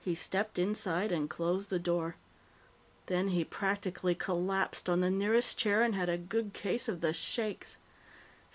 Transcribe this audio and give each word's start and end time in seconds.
He 0.00 0.14
stepped 0.14 0.58
inside 0.58 1.12
and 1.12 1.28
closed 1.28 1.68
the 1.68 1.78
door. 1.78 2.16
Then 3.04 3.28
he 3.28 3.44
practically 3.44 4.14
collapsed 4.14 4.88
on 4.88 5.00
the 5.00 5.10
nearest 5.10 5.58
chair 5.58 5.82
and 5.82 5.94
had 5.94 6.08
a 6.08 6.16
good 6.16 6.54
case 6.54 6.88
of 6.88 7.02
the 7.02 7.12
shakes. 7.12 7.76